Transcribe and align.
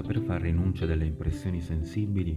saper 0.00 0.22
far 0.22 0.40
rinuncia 0.40 0.86
delle 0.86 1.04
impressioni 1.04 1.60
sensibili 1.60 2.34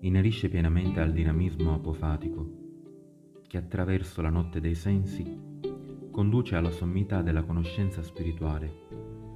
inerisce 0.00 0.50
pienamente 0.50 1.00
al 1.00 1.10
dinamismo 1.10 1.72
apofatico 1.72 3.44
che 3.46 3.56
attraverso 3.56 4.20
la 4.20 4.28
notte 4.28 4.60
dei 4.60 4.74
sensi 4.74 5.24
conduce 6.10 6.54
alla 6.54 6.70
sommità 6.70 7.22
della 7.22 7.44
conoscenza 7.44 8.02
spirituale, 8.02 8.70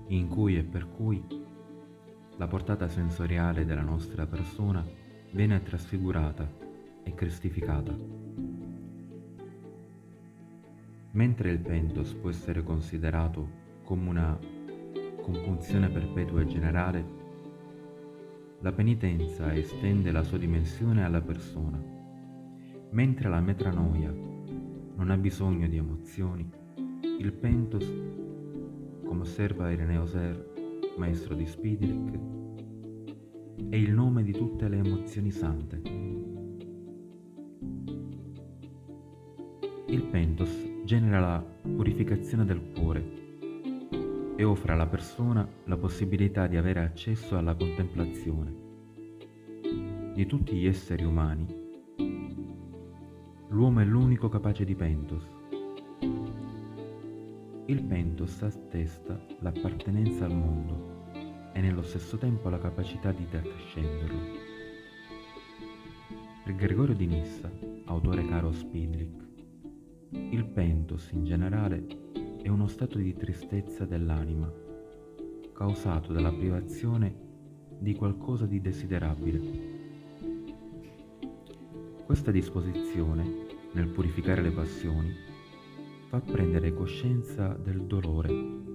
in 0.08 0.28
cui 0.28 0.58
e 0.58 0.64
per 0.64 0.86
cui 0.90 1.24
la 2.36 2.46
portata 2.46 2.88
sensoriale 2.88 3.64
della 3.64 3.80
nostra 3.80 4.26
persona 4.26 4.84
viene 5.32 5.62
trasfigurata 5.62 6.46
e 7.02 7.14
cristificata. 7.14 7.96
Mentre 11.12 11.50
il 11.50 11.58
pentos 11.58 12.12
può 12.12 12.28
essere 12.28 12.62
considerato 12.62 13.48
come 13.82 14.08
una 14.10 14.38
compunzione 15.22 15.88
perpetua 15.88 16.42
e 16.42 16.46
generale, 16.46 17.20
la 18.62 18.72
penitenza 18.72 19.54
estende 19.54 20.10
la 20.10 20.22
sua 20.22 20.36
dimensione 20.36 21.02
alla 21.02 21.22
persona, 21.22 21.82
mentre 22.90 23.28
la 23.30 23.40
metranoia 23.40 24.12
non 24.12 25.10
ha 25.10 25.16
bisogno 25.16 25.66
di 25.66 25.78
emozioni, 25.78 26.46
il 27.18 27.32
pentos, 27.32 27.86
come 29.04 29.22
osserva 29.22 29.70
Ireneo 29.70 30.04
Ser, 30.04 30.92
maestro 30.98 31.34
di 31.34 31.46
Spidric, 31.46 32.18
è 33.70 33.76
il 33.76 33.92
nome 33.92 34.22
di 34.22 34.32
tutte 34.32 34.68
le 34.68 34.76
emozioni 34.76 35.30
sante. 35.30 35.80
Il 39.86 40.02
pentos 40.10 40.50
genera 40.84 41.18
la 41.18 41.44
purificazione 41.62 42.44
del 42.44 42.60
cuore 42.74 43.19
e 44.40 44.44
offre 44.44 44.72
alla 44.72 44.86
persona 44.86 45.46
la 45.64 45.76
possibilità 45.76 46.46
di 46.46 46.56
avere 46.56 46.80
accesso 46.80 47.36
alla 47.36 47.54
contemplazione. 47.54 48.54
Di 50.14 50.24
tutti 50.24 50.56
gli 50.56 50.66
esseri 50.66 51.04
umani, 51.04 51.46
l'uomo 53.48 53.80
è 53.80 53.84
l'unico 53.84 54.30
capace 54.30 54.64
di 54.64 54.74
pentos 54.74 55.38
il 57.66 57.84
pentos 57.84 58.42
attesta 58.42 59.20
l'appartenenza 59.40 60.24
al 60.24 60.34
mondo 60.34 61.04
e 61.52 61.60
nello 61.60 61.82
stesso 61.82 62.16
tempo 62.16 62.48
la 62.48 62.58
capacità 62.58 63.12
di 63.12 63.28
trascenderlo. 63.28 64.18
Per 66.42 66.54
Gregorio 66.56 66.96
di 66.96 67.06
Nissa, 67.06 67.48
autore 67.84 68.26
caro 68.26 68.50
Spidlick, 68.50 69.24
il 70.10 70.44
pentos 70.46 71.10
in 71.12 71.24
generale 71.24 71.86
è 72.42 72.48
uno 72.48 72.68
stato 72.68 72.96
di 72.96 73.14
tristezza 73.14 73.84
dell'anima, 73.84 74.50
causato 75.52 76.12
dalla 76.12 76.32
privazione 76.32 77.14
di 77.78 77.94
qualcosa 77.94 78.46
di 78.46 78.60
desiderabile. 78.62 79.68
Questa 82.04 82.30
disposizione, 82.30 83.46
nel 83.72 83.88
purificare 83.88 84.40
le 84.40 84.52
passioni, 84.52 85.12
fa 86.08 86.20
prendere 86.20 86.72
coscienza 86.72 87.48
del 87.48 87.82
dolore. 87.82 88.68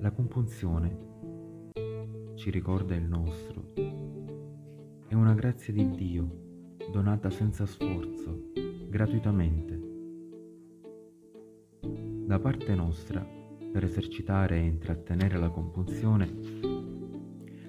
La 0.00 0.12
compunzione 0.12 1.08
ci 2.34 2.50
ricorda 2.50 2.94
il 2.94 3.04
nostro. 3.04 3.72
È 5.08 5.14
una 5.14 5.34
grazia 5.34 5.72
di 5.72 5.90
Dio 5.90 6.48
donata 6.90 7.30
senza 7.30 7.66
sforzo, 7.66 8.50
gratuitamente. 8.88 9.80
Da 12.26 12.38
parte 12.40 12.74
nostra, 12.74 13.24
per 13.72 13.84
esercitare 13.84 14.56
e 14.56 14.66
intrattenere 14.66 15.38
la 15.38 15.50
compunzione, 15.50 16.28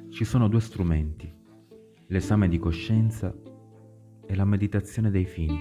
ci 0.10 0.26
sono 0.26 0.48
due 0.48 0.60
strumenti, 0.60 1.32
l'esame 2.08 2.50
di 2.50 2.58
coscienza 2.58 3.34
e 4.26 4.36
la 4.36 4.46
meditazione 4.46 5.12
dei 5.12 5.26
fini. 5.26 5.60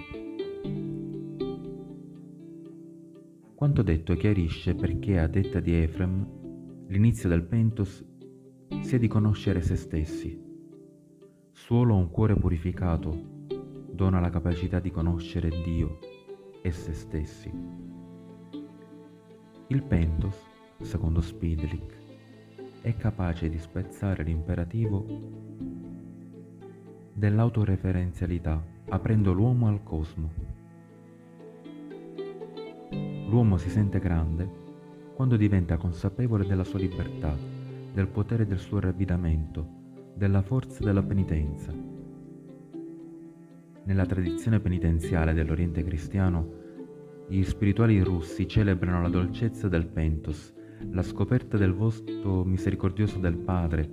Quanto 3.55 3.83
detto 3.83 4.17
chiarisce 4.17 4.75
perché 4.75 5.19
a 5.19 5.27
detta 5.27 5.61
di 5.61 5.75
Efrem 5.75 6.87
l'inizio 6.89 7.29
del 7.29 7.43
pentos 7.43 8.03
sia 8.81 8.99
di 8.99 9.07
conoscere 9.07 9.61
se 9.61 9.77
stessi. 9.77 10.49
Solo 11.53 11.95
un 11.95 12.11
cuore 12.11 12.35
purificato 12.37 13.40
dona 14.01 14.19
la 14.19 14.31
capacità 14.31 14.81
di 14.81 14.91
conoscere 14.91 15.51
Dio 15.63 15.99
e 16.63 16.71
se 16.71 16.95
stessi. 16.95 17.53
Il 19.67 19.83
pentos, 19.83 20.37
secondo 20.81 21.21
Spidlick, 21.21 21.99
è 22.81 22.97
capace 22.97 23.51
di 23.51 23.59
spezzare 23.59 24.23
l'imperativo 24.23 25.05
dell'autoreferenzialità, 27.13 28.65
aprendo 28.89 29.35
l'uomo 29.35 29.69
al 29.69 29.83
cosmo. 29.83 30.31
L'uomo 33.29 33.59
si 33.59 33.69
sente 33.69 33.99
grande 33.99 34.49
quando 35.15 35.37
diventa 35.37 35.77
consapevole 35.77 36.47
della 36.47 36.65
sua 36.65 36.79
libertà, 36.79 37.37
del 37.93 38.09
potere 38.09 38.47
del 38.47 38.61
suo 38.61 38.81
ravvidamento, 38.81 39.69
della 40.15 40.41
forza 40.41 40.83
della 40.83 41.03
penitenza. 41.03 42.00
Nella 43.91 44.07
tradizione 44.07 44.61
penitenziale 44.61 45.33
dell'Oriente 45.35 45.83
cristiano, 45.83 47.27
gli 47.27 47.43
spirituali 47.43 48.01
russi 48.01 48.47
celebrano 48.47 49.03
la 49.03 49.09
dolcezza 49.09 49.67
del 49.67 49.89
pentos, 49.89 50.55
la 50.93 51.03
scoperta 51.03 51.57
del 51.57 51.73
volto 51.73 52.45
misericordioso 52.45 53.19
del 53.19 53.37
Padre 53.37 53.91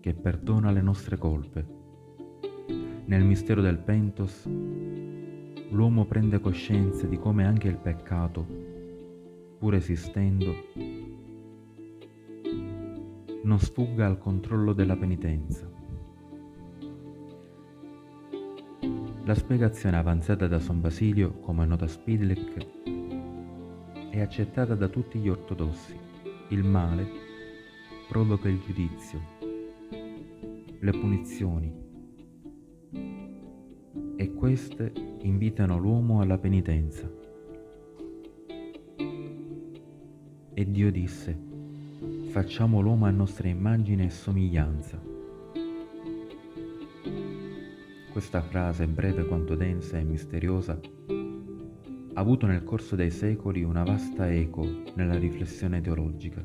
che 0.00 0.12
perdona 0.12 0.70
le 0.70 0.82
nostre 0.82 1.16
colpe. 1.16 1.66
Nel 3.06 3.24
mistero 3.24 3.62
del 3.62 3.78
pentos, 3.78 4.46
l'uomo 5.70 6.04
prende 6.04 6.40
coscienza 6.40 7.06
di 7.06 7.16
come 7.16 7.46
anche 7.46 7.68
il 7.68 7.78
peccato, 7.78 8.46
pur 9.58 9.74
esistendo, 9.74 10.54
non 13.44 13.58
sfugga 13.58 14.04
al 14.04 14.18
controllo 14.18 14.74
della 14.74 14.96
penitenza. 14.96 15.77
La 19.28 19.34
spiegazione 19.34 19.98
avanzata 19.98 20.46
da 20.46 20.58
San 20.58 20.80
Basilio, 20.80 21.32
come 21.40 21.66
nota 21.66 21.86
Spidlek, 21.86 22.66
è 24.08 24.20
accettata 24.20 24.74
da 24.74 24.88
tutti 24.88 25.18
gli 25.18 25.28
ortodossi. 25.28 25.94
Il 26.48 26.64
male 26.64 27.06
provoca 28.08 28.48
il 28.48 28.58
giudizio, 28.58 29.20
le 30.80 30.90
punizioni, 30.92 31.70
e 34.16 34.32
queste 34.32 34.94
invitano 35.20 35.76
l'uomo 35.76 36.22
alla 36.22 36.38
penitenza. 36.38 37.06
E 40.54 40.70
Dio 40.70 40.90
disse, 40.90 41.38
facciamo 42.30 42.80
l'uomo 42.80 43.04
a 43.04 43.10
nostra 43.10 43.46
immagine 43.46 44.06
e 44.06 44.10
somiglianza. 44.10 45.17
Questa 48.18 48.42
frase, 48.42 48.88
breve 48.88 49.24
quanto 49.26 49.54
densa 49.54 49.96
e 49.96 50.02
misteriosa, 50.02 50.72
ha 50.72 52.20
avuto 52.20 52.46
nel 52.46 52.64
corso 52.64 52.96
dei 52.96 53.12
secoli 53.12 53.62
una 53.62 53.84
vasta 53.84 54.28
eco 54.28 54.66
nella 54.96 55.16
riflessione 55.16 55.80
teologica. 55.80 56.44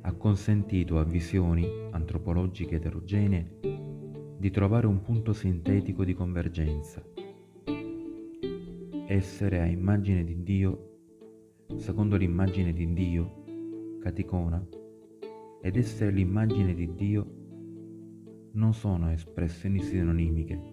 Ha 0.00 0.12
consentito 0.14 0.98
a 0.98 1.04
visioni 1.04 1.68
antropologiche 1.90 2.76
eterogenee 2.76 3.58
di 4.38 4.50
trovare 4.50 4.86
un 4.86 5.02
punto 5.02 5.34
sintetico 5.34 6.02
di 6.02 6.14
convergenza. 6.14 7.02
Essere 9.06 9.60
a 9.60 9.66
immagine 9.66 10.24
di 10.24 10.42
Dio, 10.42 10.92
secondo 11.76 12.16
l'immagine 12.16 12.72
di 12.72 12.90
Dio, 12.94 13.98
caticona, 14.00 14.66
ed 15.60 15.76
essere 15.76 16.10
l'immagine 16.10 16.72
di 16.72 16.94
Dio 16.94 17.43
non 18.54 18.72
sono 18.72 19.10
espressioni 19.10 19.80
sinonimiche. 19.80 20.72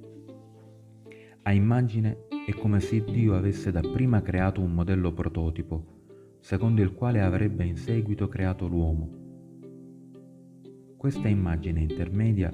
A 1.44 1.52
immagine 1.52 2.28
è 2.46 2.54
come 2.54 2.80
se 2.80 3.04
Dio 3.04 3.36
avesse 3.36 3.72
dapprima 3.72 4.22
creato 4.22 4.62
un 4.62 4.74
modello 4.74 5.12
prototipo, 5.14 6.38
secondo 6.40 6.82
il 6.82 6.94
quale 6.94 7.22
avrebbe 7.22 7.66
in 7.66 7.78
seguito 7.78 8.28
creato 8.28 8.68
l'uomo. 8.68 9.20
Questa 10.96 11.28
immagine 11.28 11.82
intermedia 11.82 12.54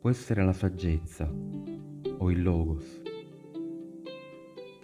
può 0.00 0.08
essere 0.08 0.42
la 0.42 0.54
saggezza 0.54 1.30
o 2.18 2.30
il 2.30 2.42
logos. 2.42 3.02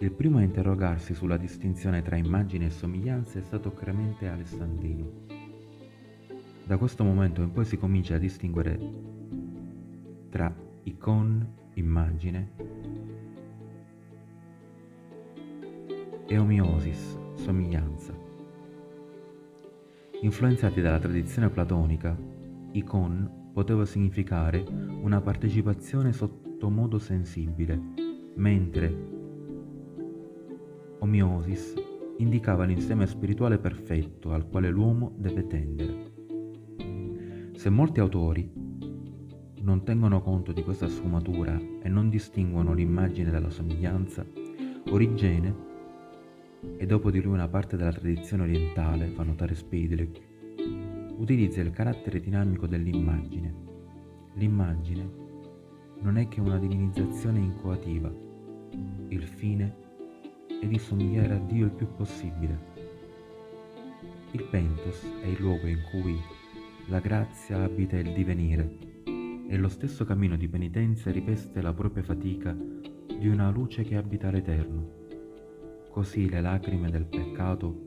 Il 0.01 0.11
primo 0.11 0.37
a 0.37 0.43
interrogarsi 0.43 1.15
sulla 1.15 1.37
distinzione 1.37 2.03
tra 2.03 2.15
immagine 2.15 2.67
e 2.67 2.69
somiglianza 2.69 3.39
è 3.39 3.41
stato 3.41 3.73
Clemente 3.73 4.27
Alessandrino. 4.27 5.38
Da 6.69 6.77
questo 6.77 7.03
momento 7.03 7.41
in 7.41 7.51
poi 7.51 7.65
si 7.65 7.79
comincia 7.79 8.13
a 8.13 8.19
distinguere 8.19 8.77
tra 10.29 10.55
icon, 10.83 11.43
immagine, 11.73 12.51
e 16.27 16.37
omiosis, 16.37 17.17
somiglianza. 17.33 18.13
Influenzati 20.21 20.79
dalla 20.79 20.99
tradizione 20.99 21.49
platonica, 21.49 22.15
icon 22.73 23.49
poteva 23.51 23.83
significare 23.83 24.63
una 25.01 25.21
partecipazione 25.21 26.13
sotto 26.13 26.69
modo 26.69 26.99
sensibile, 26.99 27.81
mentre 28.35 28.95
omiosis 30.99 31.73
indicava 32.17 32.65
l'insieme 32.65 33.07
spirituale 33.07 33.57
perfetto 33.57 34.33
al 34.33 34.47
quale 34.47 34.69
l'uomo 34.69 35.15
deve 35.17 35.47
tendere. 35.47 36.18
Se 37.59 37.69
molti 37.69 37.99
autori 37.99 38.49
non 39.63 39.83
tengono 39.83 40.21
conto 40.21 40.53
di 40.53 40.63
questa 40.63 40.87
sfumatura 40.87 41.59
e 41.81 41.89
non 41.89 42.07
distinguono 42.07 42.71
l'immagine 42.71 43.31
dalla 43.31 43.49
somiglianza, 43.49 44.25
Origene, 44.91 45.55
e 46.77 46.85
dopo 46.85 47.11
di 47.11 47.21
lui 47.21 47.33
una 47.33 47.49
parte 47.49 47.75
della 47.75 47.91
tradizione 47.91 48.43
orientale, 48.43 49.07
fa 49.07 49.23
notare 49.23 49.55
Speidlek, 49.55 50.21
utilizza 51.17 51.59
il 51.59 51.71
carattere 51.71 52.21
dinamico 52.21 52.65
dell'immagine. 52.65 53.53
L'immagine 54.35 55.09
non 55.99 56.15
è 56.15 56.29
che 56.29 56.39
una 56.39 56.59
divinizzazione 56.59 57.39
incoativa. 57.39 58.09
Il 59.09 59.23
fine 59.23 59.75
è 60.61 60.65
di 60.65 60.79
somigliare 60.79 61.33
a 61.33 61.39
Dio 61.39 61.65
il 61.65 61.71
più 61.71 61.93
possibile. 61.93 62.57
Il 64.31 64.45
pentos 64.45 65.03
è 65.21 65.27
il 65.27 65.41
luogo 65.41 65.67
in 65.67 65.81
cui 65.91 66.17
la 66.89 66.99
grazia 66.99 67.61
abita 67.61 67.97
il 67.97 68.13
divenire 68.13 68.77
e 69.47 69.57
lo 69.57 69.67
stesso 69.67 70.05
cammino 70.05 70.35
di 70.35 70.47
penitenza 70.47 71.11
riveste 71.11 71.61
la 71.61 71.71
propria 71.71 72.01
fatica 72.01 72.51
di 72.51 73.27
una 73.27 73.51
luce 73.51 73.83
che 73.83 73.95
abita 73.95 74.31
l'Eterno. 74.31 74.97
Così 75.91 76.27
le 76.27 76.41
lacrime 76.41 76.89
del 76.89 77.05
peccato 77.05 77.85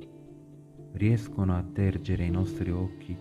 riescono 0.93 1.57
a 1.57 1.65
tergere 1.65 2.25
i 2.25 2.31
nostri 2.31 2.71
occhi 2.71 3.17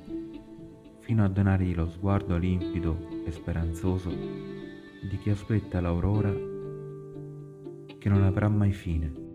fino 1.00 1.24
a 1.24 1.28
donargli 1.28 1.74
lo 1.74 1.90
sguardo 1.90 2.38
limpido 2.38 3.24
e 3.26 3.32
speranzoso 3.32 4.10
di 4.12 5.18
chi 5.18 5.32
aspetta 5.32 5.82
l'aurora 5.82 6.32
che 7.98 8.10
non 8.10 8.22
avrà 8.22 8.50
mai 8.50 8.72
fine. 8.72 9.31